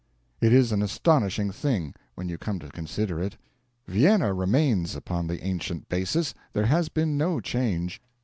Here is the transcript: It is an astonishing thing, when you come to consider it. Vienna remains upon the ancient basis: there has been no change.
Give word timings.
It 0.41 0.51
is 0.51 0.71
an 0.71 0.81
astonishing 0.81 1.51
thing, 1.51 1.93
when 2.15 2.27
you 2.27 2.39
come 2.39 2.57
to 2.57 2.69
consider 2.69 3.19
it. 3.21 3.37
Vienna 3.87 4.33
remains 4.33 4.95
upon 4.95 5.27
the 5.27 5.43
ancient 5.45 5.89
basis: 5.89 6.33
there 6.53 6.65
has 6.65 6.89
been 6.89 7.19
no 7.19 7.39
change. 7.39 8.01